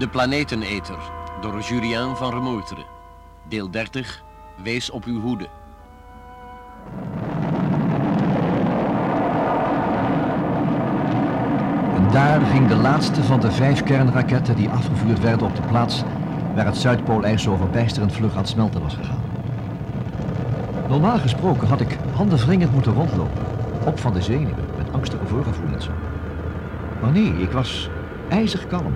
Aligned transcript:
De 0.00 0.08
Planeteneter 0.08 0.98
door 1.40 1.60
Julien 1.60 2.16
van 2.16 2.30
Remoeteren. 2.30 2.84
Deel 3.48 3.70
30. 3.70 4.22
Wees 4.62 4.90
op 4.90 5.04
uw 5.04 5.20
hoede. 5.20 5.48
En 11.96 12.10
daar 12.12 12.40
ging 12.40 12.68
de 12.68 12.74
laatste 12.74 13.22
van 13.22 13.40
de 13.40 13.52
vijf 13.52 13.82
kernraketten 13.82 14.56
die 14.56 14.68
afgevuurd 14.68 15.20
werden 15.20 15.46
op 15.46 15.56
de 15.56 15.62
plaats 15.62 16.02
waar 16.54 16.66
het 16.66 16.76
Zuidpoolijs 16.76 17.42
zo 17.42 17.56
verbijsterend 17.56 18.12
vlug 18.12 18.32
aan 18.32 18.38
het 18.38 18.48
smelten 18.48 18.82
was 18.82 18.94
gegaan. 18.94 19.22
Normaal 20.88 21.18
gesproken 21.18 21.68
had 21.68 21.80
ik 21.80 21.98
handenwringend 22.14 22.72
moeten 22.72 22.94
rondlopen, 22.94 23.46
op 23.86 23.98
van 23.98 24.12
de 24.12 24.22
zenuwen, 24.22 24.66
met 24.76 24.92
angstige 24.92 25.26
voorgevoelens. 25.26 25.88
Maar 27.00 27.12
nee, 27.12 27.42
ik 27.42 27.50
was 27.50 27.90
ijzig 28.28 28.66
kalm. 28.66 28.94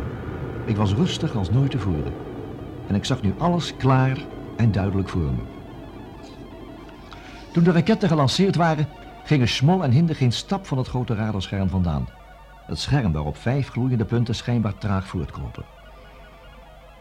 Ik 0.66 0.76
was 0.76 0.94
rustig 0.94 1.36
als 1.36 1.50
nooit 1.50 1.70
tevoren. 1.70 2.12
En 2.86 2.94
ik 2.94 3.04
zag 3.04 3.22
nu 3.22 3.34
alles 3.38 3.76
klaar 3.76 4.18
en 4.56 4.72
duidelijk 4.72 5.08
voor 5.08 5.20
me. 5.20 5.42
Toen 7.52 7.64
de 7.64 7.72
raketten 7.72 8.08
gelanceerd 8.08 8.56
waren, 8.56 8.88
gingen 9.24 9.48
Smol 9.48 9.84
en 9.84 9.90
Hinde 9.90 10.14
geen 10.14 10.32
stap 10.32 10.66
van 10.66 10.78
het 10.78 10.88
grote 10.88 11.14
radarscherm 11.14 11.68
vandaan. 11.68 12.08
Het 12.66 12.78
scherm 12.78 13.12
waarop 13.12 13.36
vijf 13.36 13.68
gloeiende 13.68 14.04
punten 14.04 14.34
schijnbaar 14.34 14.78
traag 14.78 15.06
voortkropen. 15.06 15.64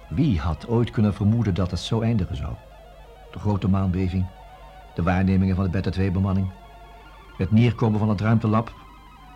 Wie 0.10 0.40
had 0.40 0.68
ooit 0.68 0.92
kunnen 0.92 1.14
vermoeden 1.14 1.54
dat 1.54 1.72
het 1.72 1.80
zo 1.80 2.02
eindigen 2.02 2.36
zou? 2.36 2.54
De 3.32 3.40
grote 3.40 3.68
maanbeving, 3.68 4.26
de 4.96 5.04
waarnemingen 5.04 5.56
van 5.56 5.64
de 5.64 5.70
Beta 5.70 5.92
2-bemanning, 6.00 6.52
het 7.38 7.52
neerkomen 7.52 8.00
van 8.00 8.10
het 8.10 8.22
ruimtelab 8.22 8.74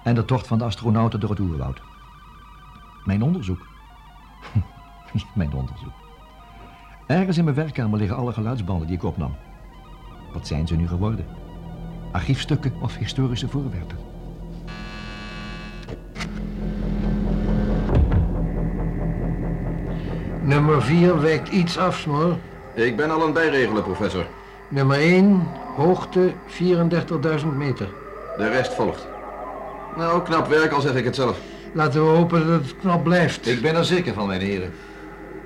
en 0.03 0.15
de 0.15 0.25
tocht 0.25 0.47
van 0.47 0.57
de 0.57 0.63
astronauten 0.63 1.19
door 1.19 1.29
het 1.29 1.39
oerwoud. 1.39 1.81
Mijn 3.03 3.23
onderzoek. 3.23 3.76
mijn 5.35 5.53
onderzoek. 5.53 5.93
Ergens 7.07 7.37
in 7.37 7.43
mijn 7.43 7.55
werkkamer 7.55 7.99
liggen 7.99 8.17
alle 8.17 8.33
geluidsbanden 8.33 8.87
die 8.87 8.95
ik 8.95 9.03
opnam. 9.03 9.35
Wat 10.33 10.47
zijn 10.47 10.67
ze 10.67 10.75
nu 10.75 10.87
geworden? 10.87 11.25
Archiefstukken 12.11 12.73
of 12.81 12.95
historische 12.95 13.47
voorwerpen? 13.47 13.97
Nummer 20.41 20.81
4 20.81 21.21
wijkt 21.21 21.49
iets 21.49 21.77
af, 21.77 21.97
Smol. 21.97 22.37
Ik 22.73 22.95
ben 22.95 23.11
al 23.11 23.19
aan 23.19 23.21
het 23.21 23.33
bijregelen, 23.33 23.83
professor. 23.83 24.25
Nummer 24.67 24.97
1, 24.97 25.47
hoogte 25.75 26.33
34.000 27.41 27.45
meter. 27.55 27.89
De 28.37 28.49
rest 28.49 28.73
volgt. 28.73 29.07
Nou, 29.95 30.21
knap 30.21 30.47
werk, 30.47 30.71
al 30.71 30.81
zeg 30.81 30.95
ik 30.95 31.05
het 31.05 31.15
zelf. 31.15 31.39
Laten 31.73 32.03
we 32.03 32.09
hopen 32.09 32.47
dat 32.47 32.61
het 32.61 32.75
knap 32.79 33.03
blijft. 33.03 33.47
Ik 33.47 33.61
ben 33.61 33.75
er 33.75 33.85
zeker 33.85 34.13
van, 34.13 34.27
mijn 34.27 34.41
heren. 34.41 34.71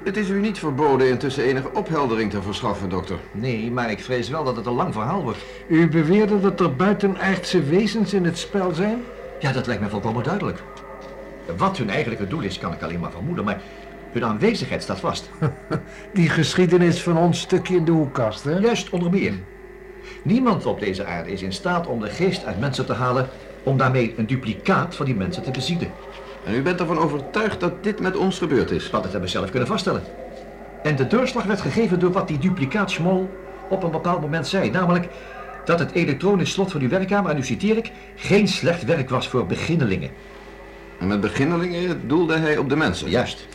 Het 0.04 0.18
is 0.18 0.30
u 0.30 0.40
niet 0.40 0.60
verboden 0.60 1.10
intussen 1.10 1.44
enige 1.44 1.74
opheldering 1.74 2.32
te 2.32 2.42
verschaffen, 2.42 2.90
dokter. 2.90 3.18
Nee, 3.32 3.72
maar 3.72 3.92
ik 3.92 4.04
vrees 4.04 4.30
wel 4.30 4.44
dat 4.44 4.56
het 4.56 4.66
een 4.66 4.74
lang 4.74 4.94
verhaal 4.94 5.24
wordt. 5.24 5.38
U 5.68 5.90
beweerde 5.90 6.40
dat 6.40 6.60
er 6.60 6.76
buitenaardse 6.76 7.64
wezens 7.64 8.14
in 8.14 8.26
het 8.26 8.38
spel 8.38 8.74
zijn? 8.74 9.04
Ja, 9.40 9.52
dat 9.52 9.68
lijkt 9.68 9.82
me 9.82 9.90
volkomen 9.90 10.24
duidelijk. 10.24 10.64
Wat 11.58 11.78
hun 11.78 11.90
eigenlijke 11.90 12.28
doel 12.28 12.42
is, 12.42 12.58
kan 12.58 12.74
ik 12.74 12.82
alleen 12.82 13.00
maar 13.00 13.12
vermoeden, 13.12 13.44
maar 13.44 13.62
hun 14.12 14.26
aanwezigheid 14.26 14.84
staat 14.84 15.00
vast. 15.00 15.30
Die 16.14 16.30
geschiedenis 16.30 17.02
van 17.02 17.18
ons 17.18 17.40
stukje 17.40 17.76
in 17.76 17.86
de 17.86 17.92
hoekkast, 17.92 18.44
hè? 18.44 18.58
Juist 18.58 18.90
onder 18.90 19.12
meer. 19.12 19.34
Niemand 20.24 20.66
op 20.66 20.80
deze 20.80 21.06
aarde 21.06 21.32
is 21.32 21.42
in 21.42 21.54
staat 21.54 21.88
om 21.88 22.00
de 22.00 22.10
geest 22.10 22.46
uit 22.46 22.60
mensen 22.60 22.86
te 22.86 22.94
halen 22.94 23.30
om 23.64 23.78
daarmee 23.78 24.14
een 24.18 24.28
duplicaat 24.28 24.96
van 24.96 25.06
die 25.06 25.16
mensen 25.16 25.44
te 25.44 25.52
bezien. 25.52 25.80
En 26.46 26.54
u 26.54 26.62
bent 26.62 26.80
ervan 26.80 26.98
overtuigd 26.98 27.60
dat 27.60 27.84
dit 27.84 28.00
met 28.00 28.16
ons 28.16 28.38
gebeurd 28.38 28.72
is? 28.72 28.90
Dat 28.90 29.04
hebben 29.04 29.22
we 29.22 29.28
zelf 29.28 29.50
kunnen 29.50 29.68
vaststellen. 29.68 30.04
En 30.84 30.96
de 30.96 31.08
doorslag 31.08 31.44
werd 31.44 31.62
gegeven 31.62 32.00
door 32.00 32.12
wat 32.12 32.28
die 32.28 32.38
duplicaat 32.40 32.92
Schmol 32.92 33.30
op 33.70 33.84
een 33.84 33.92
bepaald 33.92 34.22
moment 34.22 34.48
zei. 34.48 34.72
Namelijk 34.72 35.08
dat 35.66 35.80
het 35.80 35.92
elektronisch 35.92 36.52
slot 36.52 36.72
van 36.72 36.82
uw 36.82 36.90
werkkamer, 36.90 37.30
en 37.30 37.36
nu 37.36 37.44
citeer 37.44 37.78
ik, 37.78 37.92
geen 38.16 38.48
slecht 38.48 38.86
werk 38.86 39.10
was 39.10 39.28
voor 39.28 39.46
beginnelingen. 39.46 40.10
En 41.00 41.08
met 41.08 41.22
beginnelingen 41.22 42.08
doelde 42.08 42.38
hij 42.38 42.58
op 42.58 42.70
de 42.70 42.76
mensen? 42.76 43.10
Juist. 43.10 43.48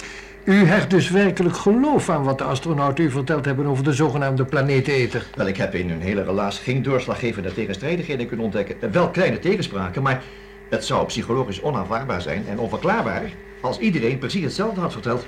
U 0.46 0.64
hecht 0.64 0.90
dus 0.90 1.10
werkelijk 1.10 1.56
geloof 1.56 2.10
aan 2.10 2.24
wat 2.24 2.38
de 2.38 2.44
astronauten 2.44 3.04
u 3.04 3.10
verteld 3.10 3.44
hebben 3.44 3.66
over 3.66 3.84
de 3.84 3.92
zogenaamde 3.92 4.44
planeeteter. 4.44 5.26
Wel, 5.34 5.46
ik 5.46 5.56
heb 5.56 5.74
in 5.74 5.90
hun 5.90 6.00
hele 6.00 6.24
relaas 6.24 6.58
geen 6.58 6.82
doorslaggevende 6.82 7.52
tegenstrijdigheden 7.52 8.26
kunnen 8.26 8.44
ontdekken. 8.44 8.92
Wel 8.92 9.10
kleine 9.10 9.38
tegenspraken, 9.38 10.02
maar 10.02 10.22
het 10.68 10.84
zou 10.84 11.06
psychologisch 11.06 11.62
onaanvaardbaar 11.62 12.22
zijn 12.22 12.46
en 12.48 12.58
onverklaarbaar 12.58 13.22
als 13.60 13.78
iedereen 13.78 14.18
precies 14.18 14.42
hetzelfde 14.42 14.80
had 14.80 14.92
verteld. 14.92 15.26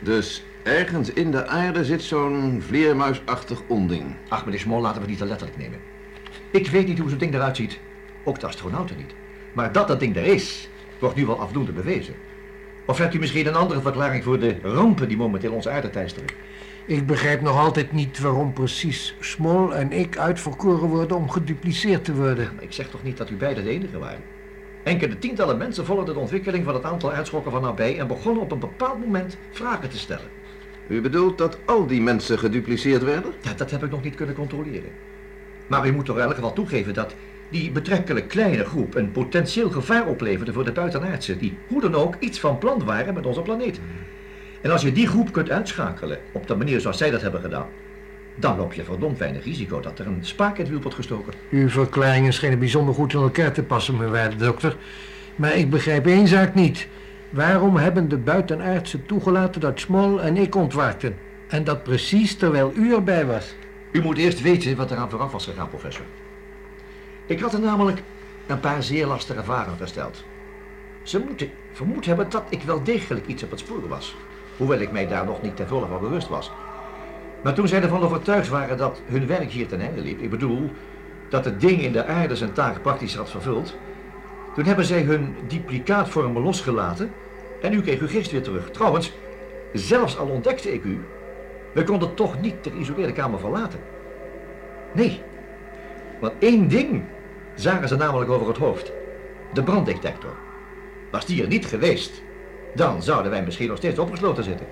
Dus 0.00 0.44
ergens 0.62 1.12
in 1.12 1.30
de 1.30 1.46
aarde 1.46 1.84
zit 1.84 2.02
zo'n 2.02 2.62
vleermuisachtig 2.66 3.62
onding. 3.66 4.04
Ach, 4.28 4.44
meneer 4.44 4.60
Smol, 4.60 4.80
laten 4.80 4.94
we 4.94 5.00
het 5.00 5.10
niet 5.10 5.18
te 5.18 5.26
letterlijk 5.26 5.58
nemen. 5.58 5.78
Ik 6.50 6.70
weet 6.70 6.86
niet 6.86 6.98
hoe 6.98 7.08
zo'n 7.08 7.18
ding 7.18 7.34
eruit 7.34 7.56
ziet. 7.56 7.78
Ook 8.24 8.40
de 8.40 8.46
astronauten 8.46 8.96
niet. 8.96 9.14
Maar 9.52 9.72
dat 9.72 9.88
dat 9.88 10.00
ding 10.00 10.16
er 10.16 10.26
is, 10.26 10.68
wordt 10.98 11.16
nu 11.16 11.26
wel 11.26 11.40
afdoende 11.40 11.72
bewezen. 11.72 12.14
Of 12.90 12.98
hebt 12.98 13.14
u 13.14 13.18
misschien 13.18 13.46
een 13.46 13.54
andere 13.54 13.80
verklaring 13.80 14.24
voor 14.24 14.38
de 14.38 14.56
rampen 14.62 15.08
die 15.08 15.16
momenteel 15.16 15.52
onze 15.52 15.70
aarde 15.70 15.90
teisteren? 15.90 16.28
Ik 16.86 17.06
begrijp 17.06 17.40
nog 17.40 17.58
altijd 17.58 17.92
niet 17.92 18.18
waarom 18.18 18.52
precies 18.52 19.14
Smol 19.20 19.74
en 19.74 19.92
ik 19.92 20.18
uitverkoren 20.18 20.88
worden 20.88 21.16
om 21.16 21.30
gedupliceerd 21.30 22.04
te 22.04 22.14
worden. 22.14 22.50
Maar 22.54 22.62
ik 22.62 22.72
zeg 22.72 22.88
toch 22.88 23.02
niet 23.02 23.16
dat 23.16 23.30
u 23.30 23.36
beiden 23.36 23.64
de 23.64 23.70
enige 23.70 23.98
waren? 23.98 24.20
Enkele 24.82 25.18
tientallen 25.18 25.58
mensen 25.58 25.84
volgden 25.84 26.14
de 26.14 26.20
ontwikkeling 26.20 26.64
van 26.64 26.74
het 26.74 26.84
aantal 26.84 27.12
uitschokken 27.12 27.52
van 27.52 27.62
nabij 27.62 27.98
en 27.98 28.06
begonnen 28.06 28.42
op 28.42 28.52
een 28.52 28.58
bepaald 28.58 29.00
moment 29.00 29.36
vragen 29.50 29.90
te 29.90 29.98
stellen. 29.98 30.28
U 30.88 31.00
bedoelt 31.00 31.38
dat 31.38 31.58
al 31.64 31.86
die 31.86 32.00
mensen 32.00 32.38
gedupliceerd 32.38 33.02
werden? 33.02 33.32
Ja, 33.40 33.52
dat 33.52 33.70
heb 33.70 33.84
ik 33.84 33.90
nog 33.90 34.02
niet 34.02 34.14
kunnen 34.14 34.34
controleren. 34.34 34.90
Maar 35.66 35.86
u 35.86 35.92
moet 35.92 36.04
toch 36.04 36.16
in 36.16 36.22
elk 36.22 36.34
geval 36.34 36.52
toegeven 36.52 36.94
dat 36.94 37.14
die 37.50 37.70
betrekkelijk 37.70 38.28
kleine 38.28 38.64
groep 38.64 38.94
een 38.94 39.12
potentieel 39.12 39.70
gevaar 39.70 40.06
opleverde 40.06 40.52
voor 40.52 40.64
de 40.64 40.72
buitenaardse, 40.72 41.36
die 41.36 41.58
hoe 41.68 41.80
dan 41.80 41.94
ook 41.94 42.16
iets 42.18 42.40
van 42.40 42.58
plan 42.58 42.84
waren 42.84 43.14
met 43.14 43.26
onze 43.26 43.40
planeet. 43.42 43.80
En 44.60 44.70
als 44.70 44.82
je 44.82 44.92
die 44.92 45.06
groep 45.06 45.32
kunt 45.32 45.50
uitschakelen 45.50 46.18
op 46.32 46.46
de 46.46 46.56
manier 46.56 46.80
zoals 46.80 46.98
zij 46.98 47.10
dat 47.10 47.22
hebben 47.22 47.40
gedaan, 47.40 47.66
dan 48.36 48.56
loop 48.56 48.72
je 48.72 48.84
verdomd 48.84 49.18
weinig 49.18 49.44
risico 49.44 49.80
dat 49.80 49.98
er 49.98 50.06
een 50.06 50.18
spaak 50.20 50.54
in 50.54 50.60
het 50.60 50.68
wiel 50.68 50.80
wordt 50.80 50.96
gestoken. 50.96 51.32
Uw 51.50 51.68
verklaringen 51.68 52.32
schijnen 52.32 52.58
bijzonder 52.58 52.94
goed 52.94 53.12
in 53.12 53.20
elkaar 53.20 53.52
te 53.52 53.62
passen, 53.62 53.96
mijn 53.96 54.10
waarde 54.10 54.36
dokter. 54.36 54.76
Maar 55.36 55.56
ik 55.56 55.70
begrijp 55.70 56.06
één 56.06 56.28
zaak 56.28 56.54
niet. 56.54 56.88
Waarom 57.30 57.76
hebben 57.76 58.08
de 58.08 58.16
buitenaardse 58.16 59.06
toegelaten 59.06 59.60
dat 59.60 59.80
Smol 59.80 60.22
en 60.22 60.36
ik 60.36 60.54
ontwaakten? 60.54 61.16
En 61.48 61.64
dat 61.64 61.82
precies 61.82 62.36
terwijl 62.36 62.72
u 62.74 62.94
erbij 62.94 63.26
was. 63.26 63.54
U 63.92 64.02
moet 64.02 64.18
eerst 64.18 64.40
weten 64.40 64.76
wat 64.76 64.90
eraan 64.90 65.10
vooraf 65.10 65.32
was 65.32 65.44
gegaan, 65.44 65.68
professor. 65.68 66.04
Ik 67.30 67.40
had 67.40 67.52
er 67.52 67.60
namelijk 67.60 68.02
een 68.46 68.60
paar 68.60 68.82
zeer 68.82 69.06
lastige 69.06 69.42
vragen 69.42 69.76
gesteld. 69.76 70.24
Ze 71.02 71.18
moeten 71.18 71.50
vermoed 71.72 72.06
hebben 72.06 72.30
dat 72.30 72.42
ik 72.48 72.62
wel 72.62 72.82
degelijk 72.82 73.26
iets 73.26 73.42
op 73.42 73.50
het 73.50 73.58
spoor 73.58 73.88
was. 73.88 74.16
Hoewel 74.56 74.78
ik 74.78 74.92
mij 74.92 75.08
daar 75.08 75.24
nog 75.24 75.42
niet 75.42 75.56
ten 75.56 75.68
volle 75.68 75.86
van 75.86 76.00
bewust 76.00 76.28
was. 76.28 76.50
Maar 77.42 77.54
toen 77.54 77.68
zij 77.68 77.82
ervan 77.82 78.02
overtuigd 78.02 78.48
waren 78.48 78.76
dat 78.76 79.00
hun 79.06 79.26
werk 79.26 79.50
hier 79.50 79.66
ten 79.66 79.80
einde 79.80 80.00
liep, 80.00 80.20
ik 80.20 80.30
bedoel 80.30 80.70
dat 81.28 81.44
het 81.44 81.60
ding 81.60 81.82
in 81.82 81.92
de 81.92 82.06
aarde 82.06 82.36
zijn 82.36 82.52
taak 82.52 82.82
praktisch 82.82 83.14
had 83.14 83.30
vervuld, 83.30 83.76
toen 84.54 84.64
hebben 84.64 84.84
zij 84.84 85.02
hun 85.02 85.34
duplicaatvormen 85.46 86.42
losgelaten 86.42 87.12
en 87.62 87.72
u 87.72 87.80
kreeg 87.80 88.00
uw 88.00 88.08
geest 88.08 88.30
weer 88.30 88.42
terug. 88.42 88.70
Trouwens, 88.70 89.12
zelfs 89.72 90.18
al 90.18 90.26
ontdekte 90.26 90.72
ik 90.72 90.84
u, 90.84 91.00
we 91.72 91.84
konden 91.84 92.14
toch 92.14 92.40
niet 92.40 92.64
de 92.64 92.70
geïsoleerde 92.70 93.12
kamer 93.12 93.38
verlaten. 93.38 93.80
Nee, 94.92 95.22
want 96.20 96.32
één 96.38 96.68
ding 96.68 97.02
zagen 97.60 97.88
ze 97.88 97.96
namelijk 97.96 98.30
over 98.30 98.48
het 98.48 98.56
hoofd. 98.56 98.92
De 99.52 99.62
branddetector. 99.62 100.36
Was 101.10 101.26
die 101.26 101.42
er 101.42 101.48
niet 101.48 101.66
geweest, 101.66 102.22
dan 102.74 103.02
zouden 103.02 103.30
wij 103.30 103.42
misschien 103.42 103.68
nog 103.68 103.76
steeds 103.76 103.98
opgesloten 103.98 104.44
zitten. 104.44 104.66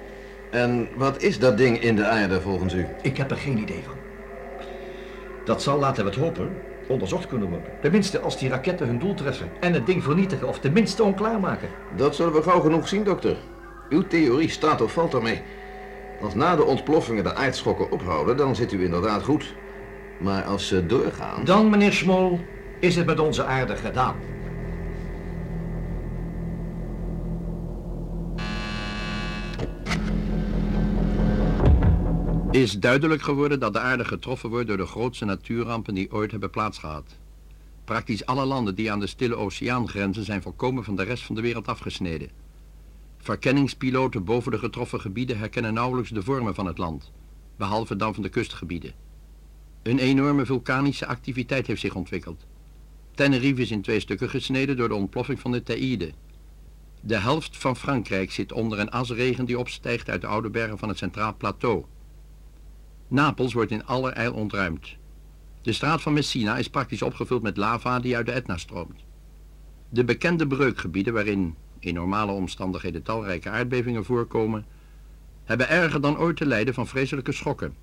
En 0.50 0.88
wat 0.96 1.22
is 1.22 1.38
dat 1.38 1.56
ding 1.56 1.82
in 1.82 1.96
de 1.96 2.06
aarde 2.06 2.40
volgens 2.40 2.74
u? 2.74 2.86
Ik 3.02 3.16
heb 3.16 3.30
er 3.30 3.36
geen 3.36 3.58
idee 3.58 3.82
van. 3.84 3.94
Dat 5.44 5.62
zal, 5.62 5.78
laten 5.78 6.04
we 6.04 6.10
het 6.10 6.18
hopen, 6.18 6.50
onderzocht 6.88 7.26
kunnen 7.26 7.48
worden. 7.48 7.68
Tenminste 7.80 8.20
als 8.20 8.38
die 8.38 8.48
raketten 8.48 8.86
hun 8.86 8.98
doel 8.98 9.14
treffen 9.14 9.48
en 9.60 9.72
het 9.72 9.86
ding 9.86 10.02
vernietigen 10.02 10.48
of 10.48 10.58
tenminste 10.58 11.02
onklaarmaken. 11.02 11.68
Dat 11.96 12.14
zullen 12.14 12.32
we 12.32 12.42
gauw 12.42 12.60
genoeg 12.60 12.88
zien, 12.88 13.04
dokter. 13.04 13.36
Uw 13.88 14.06
theorie 14.06 14.50
staat 14.50 14.80
of 14.80 14.92
valt 14.92 15.14
ermee. 15.14 15.42
Als 16.20 16.34
na 16.34 16.56
de 16.56 16.64
ontploffingen 16.64 17.24
de 17.24 17.34
aardschokken 17.34 17.90
ophouden, 17.90 18.36
dan 18.36 18.56
zit 18.56 18.72
u 18.72 18.84
inderdaad 18.84 19.22
goed. 19.22 19.54
Maar 20.18 20.42
als 20.42 20.68
ze 20.68 20.86
doorgaan... 20.86 21.44
Dan, 21.44 21.70
meneer 21.70 21.92
Smol, 21.92 22.40
is 22.80 22.96
het 22.96 23.06
met 23.06 23.20
onze 23.20 23.44
aarde 23.44 23.76
gedaan. 23.76 24.16
Is 32.50 32.78
duidelijk 32.78 33.22
geworden 33.22 33.60
dat 33.60 33.72
de 33.72 33.78
aarde 33.78 34.04
getroffen 34.04 34.50
wordt 34.50 34.68
door 34.68 34.76
de 34.76 34.86
grootste 34.86 35.24
natuurrampen 35.24 35.94
die 35.94 36.12
ooit 36.12 36.30
hebben 36.30 36.50
plaatsgehad. 36.50 37.16
Praktisch 37.84 38.26
alle 38.26 38.44
landen 38.44 38.74
die 38.74 38.92
aan 38.92 39.00
de 39.00 39.06
Stille 39.06 39.36
Oceaan 39.36 39.88
grenzen 39.88 40.24
zijn 40.24 40.42
volkomen 40.42 40.84
van 40.84 40.96
de 40.96 41.02
rest 41.02 41.24
van 41.24 41.34
de 41.34 41.40
wereld 41.40 41.66
afgesneden. 41.66 42.30
Verkenningspiloten 43.18 44.24
boven 44.24 44.52
de 44.52 44.58
getroffen 44.58 45.00
gebieden 45.00 45.38
herkennen 45.38 45.74
nauwelijks 45.74 46.10
de 46.10 46.22
vormen 46.22 46.54
van 46.54 46.66
het 46.66 46.78
land, 46.78 47.12
behalve 47.56 47.96
dan 47.96 48.14
van 48.14 48.22
de 48.22 48.28
kustgebieden. 48.28 48.92
Een 49.82 49.98
enorme 49.98 50.46
vulkanische 50.46 51.06
activiteit 51.06 51.66
heeft 51.66 51.80
zich 51.80 51.94
ontwikkeld. 51.94 52.46
Tenerife 53.18 53.60
is 53.60 53.70
in 53.70 53.82
twee 53.82 54.00
stukken 54.00 54.28
gesneden 54.28 54.76
door 54.76 54.88
de 54.88 54.94
ontploffing 54.94 55.40
van 55.40 55.52
de 55.52 55.62
Teide. 55.62 56.12
De 57.00 57.16
helft 57.16 57.56
van 57.56 57.76
Frankrijk 57.76 58.32
zit 58.32 58.52
onder 58.52 58.78
een 58.78 58.90
asregen 58.90 59.44
die 59.44 59.58
opstijgt 59.58 60.10
uit 60.10 60.20
de 60.20 60.26
oude 60.26 60.50
bergen 60.50 60.78
van 60.78 60.88
het 60.88 60.98
Centraal 60.98 61.36
Plateau. 61.36 61.84
Napels 63.08 63.52
wordt 63.52 63.70
in 63.70 63.86
allerijl 63.86 64.32
ontruimd. 64.32 64.96
De 65.62 65.72
straat 65.72 66.02
van 66.02 66.12
Messina 66.12 66.56
is 66.56 66.70
praktisch 66.70 67.02
opgevuld 67.02 67.42
met 67.42 67.56
lava 67.56 68.00
die 68.00 68.16
uit 68.16 68.26
de 68.26 68.32
Etna 68.32 68.56
stroomt. 68.56 69.04
De 69.88 70.04
bekende 70.04 70.46
breukgebieden 70.46 71.12
waarin 71.12 71.54
in 71.78 71.94
normale 71.94 72.32
omstandigheden 72.32 73.02
talrijke 73.02 73.50
aardbevingen 73.50 74.04
voorkomen, 74.04 74.66
hebben 75.44 75.68
erger 75.68 76.00
dan 76.00 76.18
ooit 76.18 76.36
te 76.36 76.46
lijden 76.46 76.74
van 76.74 76.86
vreselijke 76.86 77.32
schokken. 77.32 77.74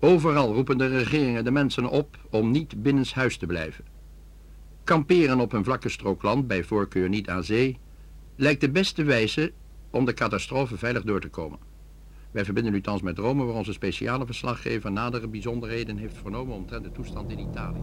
Overal 0.00 0.52
roepen 0.52 0.78
de 0.78 0.86
regeringen 0.86 1.44
de 1.44 1.50
mensen 1.50 1.88
op 1.88 2.18
om 2.30 2.50
niet 2.50 2.82
binnenshuis 2.82 3.36
te 3.36 3.46
blijven. 3.46 3.93
Kamperen 4.84 5.40
op 5.40 5.52
een 5.52 5.64
vlakke 5.64 5.88
strook 5.88 6.22
land, 6.22 6.46
bij 6.46 6.64
voorkeur 6.64 7.08
niet 7.08 7.28
aan 7.28 7.44
zee, 7.44 7.78
lijkt 8.36 8.60
de 8.60 8.70
beste 8.70 9.02
wijze 9.02 9.52
om 9.90 10.04
de 10.04 10.14
catastrofe 10.14 10.78
veilig 10.78 11.02
door 11.02 11.20
te 11.20 11.28
komen. 11.28 11.58
Wij 12.30 12.44
verbinden 12.44 12.74
u 12.74 12.80
thans 12.80 13.02
met 13.02 13.18
Rome, 13.18 13.44
waar 13.44 13.54
onze 13.54 13.72
speciale 13.72 14.26
verslaggever 14.26 14.92
nadere 14.92 15.28
bijzonderheden 15.28 15.96
heeft 15.96 16.16
vernomen 16.16 16.54
omtrent 16.54 16.84
de 16.84 16.92
toestand 16.92 17.30
in 17.30 17.38
Italië. 17.38 17.80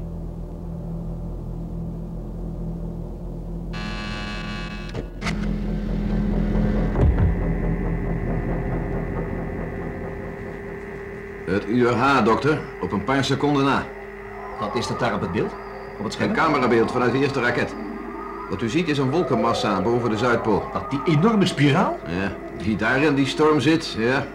Het 11.46 11.68
uur 11.68 11.92
H, 11.92 12.24
dokter. 12.24 12.62
Op 12.82 12.92
een 12.92 13.04
paar 13.04 13.24
seconden 13.24 13.64
na. 13.64 13.88
Wat 14.60 14.76
is 14.76 14.88
dat 14.88 15.00
daar 15.00 15.14
op 15.14 15.22
het 15.22 15.32
beeld? 15.32 15.54
Het? 16.04 16.20
Een 16.20 16.34
camerabeeld 16.34 16.92
vanuit 16.92 17.12
de 17.12 17.18
eerste 17.18 17.42
raket. 17.42 17.74
Wat 18.50 18.62
u 18.62 18.70
ziet 18.70 18.88
is 18.88 18.98
een 18.98 19.10
wolkenmassa 19.10 19.82
boven 19.82 20.10
de 20.10 20.18
Zuidpool. 20.18 20.64
Wat, 20.74 20.90
die 20.90 21.02
enorme 21.06 21.46
spiraal? 21.46 22.00
Ja, 22.06 22.36
die 22.64 22.76
daar 22.76 23.02
in 23.02 23.16
die 23.16 23.26
storm 23.26 23.60
zit, 23.60 23.96
ja. 23.98 24.26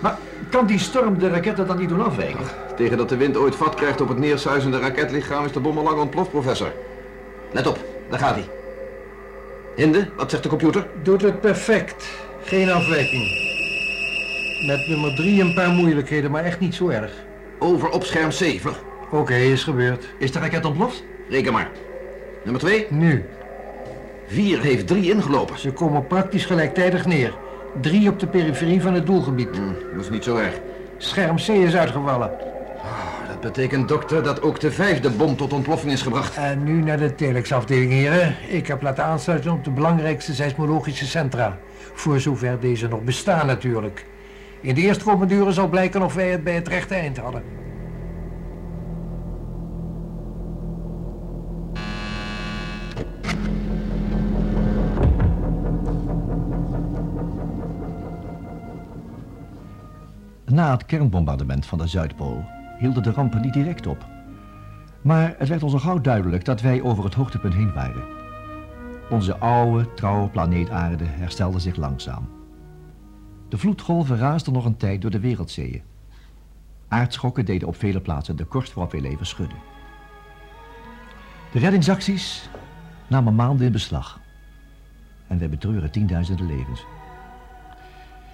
Maar 0.00 0.18
kan 0.50 0.66
die 0.66 0.78
storm 0.78 1.18
de 1.18 1.28
raketten 1.28 1.66
dan 1.66 1.78
niet 1.78 1.88
doen 1.88 2.04
afwijken? 2.04 2.44
Tegen 2.76 2.96
dat 2.96 3.08
de 3.08 3.16
wind 3.16 3.36
ooit 3.36 3.56
vat 3.56 3.74
krijgt 3.74 4.00
op 4.00 4.08
het 4.08 4.18
neersuizende 4.18 4.78
raketlichaam 4.78 5.44
is 5.44 5.52
de 5.52 5.60
bom 5.60 5.78
al 5.78 5.84
lang 5.84 5.98
ontploft, 5.98 6.30
professor. 6.30 6.72
Let 7.52 7.66
op, 7.66 7.78
daar 8.08 8.18
gaat 8.18 8.34
hij. 8.34 8.48
Hinde, 9.76 10.08
wat 10.16 10.30
zegt 10.30 10.42
de 10.42 10.48
computer? 10.48 10.86
Doet 11.02 11.22
het 11.22 11.40
perfect. 11.40 12.08
Geen 12.44 12.70
afwijking. 12.70 13.48
Met 14.66 14.88
nummer 14.88 15.14
drie 15.14 15.40
een 15.40 15.54
paar 15.54 15.70
moeilijkheden, 15.70 16.30
maar 16.30 16.44
echt 16.44 16.60
niet 16.60 16.74
zo 16.74 16.88
erg. 16.88 17.12
Over 17.58 17.88
op 17.88 18.04
scherm 18.04 18.30
7. 18.30 18.72
Oké, 19.10 19.34
is 19.34 19.62
gebeurd. 19.62 20.08
Is 20.18 20.32
de 20.32 20.38
raket 20.38 20.64
ontploft? 20.64 21.04
Reken 21.28 21.52
maar. 21.52 21.70
Nummer 22.42 22.60
twee? 22.60 22.86
Nu. 22.90 23.24
Vier 24.26 24.60
heeft 24.60 24.86
drie 24.86 25.10
ingelopen. 25.10 25.58
Ze 25.58 25.72
komen 25.72 26.06
praktisch 26.06 26.44
gelijktijdig 26.44 27.06
neer. 27.06 27.34
Drie 27.80 28.08
op 28.08 28.18
de 28.18 28.26
periferie 28.26 28.82
van 28.82 28.94
het 28.94 29.06
doelgebied. 29.06 29.56
Hmm, 29.56 29.74
dat 29.94 30.04
is 30.04 30.10
niet 30.10 30.24
zo 30.24 30.36
erg. 30.36 30.60
Scherm 30.96 31.36
C 31.36 31.48
is 31.48 31.76
uitgevallen. 31.76 32.30
Oh, 32.76 33.28
dat 33.28 33.40
betekent, 33.40 33.88
dokter, 33.88 34.22
dat 34.22 34.42
ook 34.42 34.60
de 34.60 34.70
vijfde 34.70 35.10
bom 35.10 35.36
tot 35.36 35.52
ontploffing 35.52 35.92
is 35.92 36.02
gebracht. 36.02 36.36
En 36.36 36.64
nu 36.64 36.82
naar 36.82 36.98
de 36.98 37.14
telexafdeling, 37.14 37.90
heren. 37.90 38.36
Ik 38.48 38.66
heb 38.66 38.82
laten 38.82 39.04
aansluiten 39.04 39.52
op 39.52 39.64
de 39.64 39.70
belangrijkste 39.70 40.34
seismologische 40.34 41.06
centra. 41.06 41.58
Voor 41.92 42.20
zover 42.20 42.60
deze 42.60 42.88
nog 42.88 43.02
bestaan 43.02 43.46
natuurlijk. 43.46 44.04
In 44.60 44.74
de 44.74 44.80
eerste 44.80 45.26
uren 45.28 45.52
zal 45.52 45.68
blijken 45.68 46.02
of 46.02 46.14
wij 46.14 46.28
het 46.28 46.44
bij 46.44 46.54
het 46.54 46.68
rechte 46.68 46.94
eind 46.94 47.16
hadden. 47.18 47.42
Na 60.50 60.70
het 60.70 60.86
kernbombardement 60.86 61.66
van 61.66 61.78
de 61.78 61.86
Zuidpool 61.86 62.44
hielden 62.78 63.02
de 63.02 63.12
rampen 63.12 63.40
niet 63.40 63.52
direct 63.52 63.86
op. 63.86 64.06
Maar 65.02 65.34
het 65.38 65.48
werd 65.48 65.62
ons 65.62 65.72
al 65.72 65.78
gauw 65.78 66.00
duidelijk 66.00 66.44
dat 66.44 66.60
wij 66.60 66.82
over 66.82 67.04
het 67.04 67.14
hoogtepunt 67.14 67.54
heen 67.54 67.72
waren. 67.72 68.04
Onze 69.10 69.38
oude, 69.38 69.94
trouwe 69.94 70.28
planeet 70.28 70.70
Aarde 70.70 71.04
herstelde 71.04 71.58
zich 71.58 71.76
langzaam. 71.76 72.28
De 73.48 73.58
vloedgolven 73.58 74.16
raasden 74.16 74.52
nog 74.52 74.64
een 74.64 74.76
tijd 74.76 75.02
door 75.02 75.10
de 75.10 75.20
wereldzeeën. 75.20 75.82
Aardschokken 76.88 77.44
deden 77.44 77.68
op 77.68 77.76
vele 77.76 78.00
plaatsen 78.00 78.36
de 78.36 78.44
korst 78.44 78.74
waarop 78.74 78.92
wij 78.92 79.00
leven 79.00 79.26
schudden. 79.26 79.58
De 81.52 81.58
reddingsacties 81.58 82.50
namen 83.06 83.34
maanden 83.34 83.66
in 83.66 83.72
beslag. 83.72 84.20
En 85.26 85.38
wij 85.38 85.48
betreuren 85.48 85.90
tienduizenden 85.90 86.46
levens. 86.46 86.84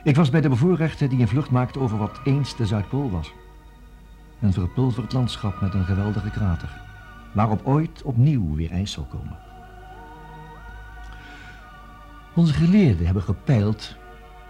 Ik 0.06 0.16
was 0.16 0.30
bij 0.30 0.40
de 0.40 0.48
bevoorrechter 0.48 1.08
die 1.08 1.20
een 1.20 1.28
vlucht 1.28 1.50
maakte 1.50 1.78
over 1.78 1.98
wat 1.98 2.20
eens 2.24 2.56
de 2.56 2.66
Zuidpool 2.66 3.10
was. 3.10 3.32
Een 4.40 4.52
verpulverd 4.52 5.12
landschap 5.12 5.60
met 5.60 5.74
een 5.74 5.84
geweldige 5.84 6.30
krater, 6.30 6.80
waarop 7.32 7.66
ooit 7.66 8.02
opnieuw 8.02 8.54
weer 8.54 8.70
ijs 8.70 8.92
zal 8.92 9.04
komen. 9.04 9.38
Onze 12.34 12.52
geleerden 12.52 13.04
hebben 13.04 13.22
gepeild 13.22 13.96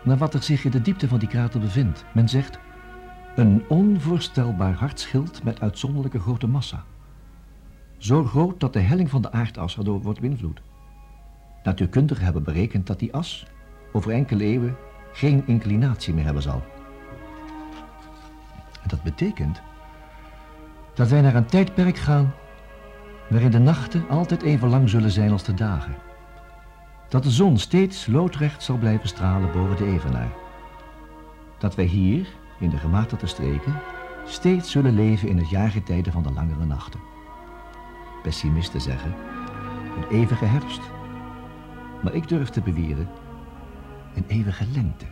naar 0.02 0.16
wat 0.16 0.34
er 0.34 0.42
zich 0.42 0.64
in 0.64 0.70
de 0.70 0.82
diepte 0.82 1.08
van 1.08 1.18
die 1.18 1.28
krater 1.28 1.60
bevindt. 1.60 2.04
Men 2.14 2.28
zegt, 2.28 2.58
een 3.34 3.64
onvoorstelbaar 3.68 4.74
hartschild 4.74 5.44
met 5.44 5.60
uitzonderlijke 5.60 6.20
grote 6.20 6.46
massa. 6.46 6.84
Zo 7.96 8.24
groot 8.24 8.60
dat 8.60 8.72
de 8.72 8.80
helling 8.80 9.10
van 9.10 9.22
de 9.22 9.32
aardas 9.32 9.76
erdoor 9.76 10.02
wordt 10.02 10.20
beïnvloed. 10.20 10.60
Natuurkundigen 11.62 12.24
hebben 12.24 12.42
berekend 12.42 12.86
dat 12.86 12.98
die 12.98 13.14
as 13.14 13.46
over 13.92 14.12
enkele 14.12 14.44
eeuwen 14.44 14.76
geen 15.16 15.42
inclinatie 15.46 16.14
meer 16.14 16.24
hebben 16.24 16.42
zal. 16.42 16.62
En 18.82 18.88
dat 18.88 19.02
betekent 19.02 19.60
dat 20.94 21.08
wij 21.08 21.20
naar 21.20 21.34
een 21.34 21.46
tijdperk 21.46 21.96
gaan 21.96 22.34
waarin 23.28 23.50
de 23.50 23.58
nachten 23.58 24.08
altijd 24.08 24.42
even 24.42 24.68
lang 24.68 24.88
zullen 24.88 25.10
zijn 25.10 25.30
als 25.30 25.42
de 25.42 25.54
dagen. 25.54 25.96
Dat 27.08 27.22
de 27.22 27.30
zon 27.30 27.58
steeds 27.58 28.06
loodrecht 28.06 28.62
zal 28.62 28.76
blijven 28.76 29.08
stralen 29.08 29.52
boven 29.52 29.76
de 29.76 29.86
evenaar. 29.86 30.32
Dat 31.58 31.74
wij 31.74 31.84
hier, 31.84 32.26
in 32.58 32.70
de 32.70 32.78
gematigde 32.78 33.26
streken, 33.26 33.74
steeds 34.24 34.70
zullen 34.70 34.94
leven 34.94 35.28
in 35.28 35.38
het 35.38 35.50
jaargetijde 35.50 36.12
van 36.12 36.22
de 36.22 36.32
langere 36.32 36.64
nachten. 36.64 37.00
Pessimisten 38.22 38.80
zeggen, 38.80 39.14
een 39.96 40.16
eeuwige 40.18 40.44
herfst. 40.44 40.82
Maar 42.02 42.14
ik 42.14 42.28
durf 42.28 42.48
te 42.48 42.60
beweren, 42.60 43.08
een 44.16 44.24
eeuwige 44.26 44.66
lengte. 44.66 45.06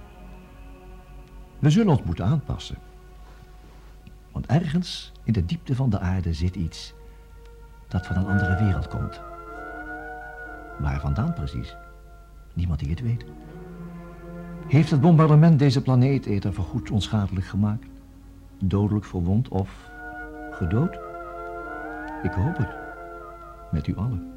We 1.58 1.70
zullen 1.70 1.92
ons 1.92 2.02
moeten 2.02 2.24
aanpassen. 2.24 2.76
Want 4.32 4.46
ergens 4.46 5.12
in 5.22 5.32
de 5.32 5.44
diepte 5.44 5.74
van 5.74 5.90
de 5.90 5.98
aarde 5.98 6.32
zit 6.32 6.56
iets 6.56 6.94
dat 7.88 8.06
van 8.06 8.16
een 8.16 8.26
andere 8.26 8.64
wereld 8.64 8.88
komt. 8.88 9.20
Waar 10.78 11.00
vandaan 11.00 11.34
precies? 11.34 11.76
Niemand 12.54 12.78
die 12.78 12.90
het 12.90 13.00
weet. 13.00 13.24
Heeft 14.66 14.90
het 14.90 15.00
bombardement 15.00 15.58
deze 15.58 15.82
planeet 15.82 16.26
eerder 16.26 16.54
voorgoed 16.54 16.90
onschadelijk 16.90 17.46
gemaakt? 17.46 17.86
Dodelijk 18.58 19.04
verwond 19.04 19.48
of 19.48 19.90
gedood? 20.50 20.98
Ik 22.22 22.32
hoop 22.32 22.56
het. 22.56 22.74
Met 23.72 23.86
u 23.86 23.96
allen. 23.96 24.32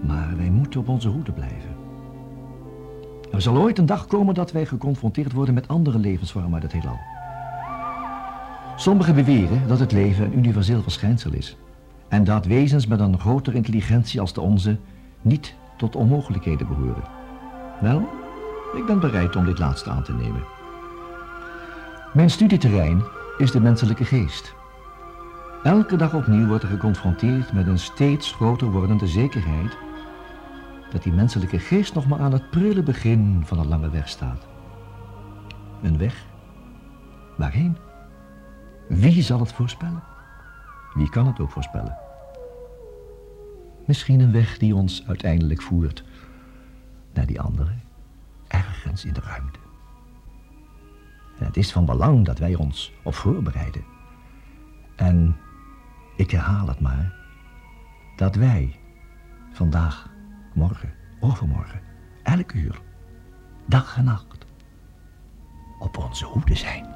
Maar 0.00 0.36
wij 0.36 0.50
moeten 0.50 0.80
op 0.80 0.88
onze 0.88 1.08
hoede 1.08 1.32
blijven. 1.32 1.85
Er 3.36 3.42
zal 3.42 3.56
ooit 3.56 3.78
een 3.78 3.86
dag 3.86 4.06
komen 4.06 4.34
dat 4.34 4.52
wij 4.52 4.66
geconfronteerd 4.66 5.32
worden 5.32 5.54
met 5.54 5.68
andere 5.68 5.98
levensvormen 5.98 6.54
uit 6.54 6.62
het 6.62 6.72
heelal. 6.72 6.98
Sommigen 8.76 9.14
beweren 9.14 9.68
dat 9.68 9.78
het 9.78 9.92
leven 9.92 10.24
een 10.24 10.38
universeel 10.38 10.82
verschijnsel 10.82 11.32
is. 11.32 11.56
En 12.08 12.24
dat 12.24 12.46
wezens 12.46 12.86
met 12.86 13.00
een 13.00 13.18
grotere 13.18 13.56
intelligentie 13.56 14.20
als 14.20 14.32
de 14.32 14.40
onze 14.40 14.78
niet 15.22 15.54
tot 15.76 15.96
onmogelijkheden 15.96 16.68
behoren. 16.68 17.02
Wel, 17.80 18.08
ik 18.74 18.86
ben 18.86 19.00
bereid 19.00 19.36
om 19.36 19.44
dit 19.44 19.58
laatste 19.58 19.90
aan 19.90 20.02
te 20.02 20.12
nemen. 20.14 20.44
Mijn 22.12 22.30
studieterrein 22.30 23.02
is 23.38 23.50
de 23.50 23.60
menselijke 23.60 24.04
geest. 24.04 24.54
Elke 25.62 25.96
dag 25.96 26.14
opnieuw 26.14 26.46
wordt 26.46 26.62
er 26.62 26.68
geconfronteerd 26.68 27.52
met 27.52 27.66
een 27.66 27.78
steeds 27.78 28.32
groter 28.32 28.70
wordende 28.70 29.06
zekerheid 29.06 29.76
dat 30.90 31.02
die 31.02 31.12
menselijke 31.12 31.58
geest 31.58 31.94
nog 31.94 32.06
maar 32.06 32.20
aan 32.20 32.32
het 32.32 32.50
prille 32.50 32.82
begin 32.82 33.42
van 33.44 33.58
een 33.58 33.68
lange 33.68 33.90
weg 33.90 34.08
staat. 34.08 34.46
Een 35.82 35.98
weg? 35.98 36.26
Waarheen? 37.36 37.76
Wie 38.88 39.22
zal 39.22 39.40
het 39.40 39.52
voorspellen? 39.52 40.02
Wie 40.94 41.10
kan 41.10 41.26
het 41.26 41.40
ook 41.40 41.50
voorspellen? 41.50 41.98
Misschien 43.86 44.20
een 44.20 44.32
weg 44.32 44.58
die 44.58 44.74
ons 44.74 45.06
uiteindelijk 45.06 45.62
voert 45.62 46.04
naar 47.12 47.26
die 47.26 47.40
andere, 47.40 47.72
ergens 48.46 49.04
in 49.04 49.12
de 49.12 49.20
ruimte. 49.20 49.58
En 51.38 51.46
het 51.46 51.56
is 51.56 51.72
van 51.72 51.84
belang 51.84 52.24
dat 52.24 52.38
wij 52.38 52.54
ons 52.54 52.92
op 53.02 53.14
voorbereiden. 53.14 53.84
En 54.96 55.36
ik 56.16 56.30
herhaal 56.30 56.68
het 56.68 56.80
maar, 56.80 57.14
dat 58.16 58.34
wij 58.34 58.76
vandaag, 59.52 60.08
morgen, 60.56 60.94
overmorgen, 61.20 61.80
elk 62.22 62.52
uur, 62.52 62.80
dag 63.66 63.96
en 63.96 64.04
nacht, 64.04 64.46
op 65.78 65.96
onze 65.96 66.24
hoede 66.24 66.54
zijn. 66.54 66.95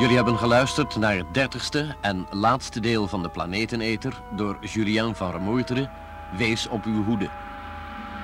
Jullie 0.00 0.16
hebben 0.16 0.38
geluisterd 0.38 0.96
naar 0.96 1.16
het 1.16 1.34
dertigste 1.34 1.96
en 2.00 2.26
laatste 2.30 2.80
deel 2.80 3.08
van 3.08 3.22
de 3.22 3.28
Planeteneter 3.28 4.22
door 4.36 4.58
Julien 4.60 5.14
van 5.14 5.30
Remoeteren, 5.30 5.90
Wees 6.36 6.68
op 6.68 6.84
uw 6.84 7.04
hoede. 7.04 7.28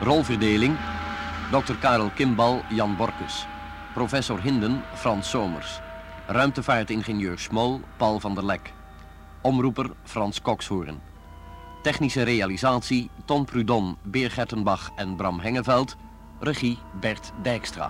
Rolverdeling, 0.00 0.76
Dr. 1.50 1.74
Karel 1.80 2.10
Kimbal, 2.10 2.62
Jan 2.68 2.96
Borkus. 2.96 3.46
Professor 3.94 4.40
Hinden, 4.42 4.82
Frans 4.94 5.30
Somers. 5.30 5.80
Ruimtevaartingenieur 6.26 7.38
Smol, 7.38 7.80
Paul 7.96 8.20
van 8.20 8.34
der 8.34 8.44
Lek. 8.44 8.72
Omroeper, 9.40 9.90
Frans 10.04 10.42
Kokshoorn. 10.42 11.00
Technische 11.82 12.22
realisatie, 12.22 13.10
Ton 13.24 13.44
Prudon, 13.44 13.96
Beer 14.02 14.30
Gertenbach 14.30 14.90
en 14.94 15.16
Bram 15.16 15.40
Hengeveld. 15.40 15.96
Regie, 16.40 16.78
Bert 17.00 17.32
Dijkstra. 17.42 17.84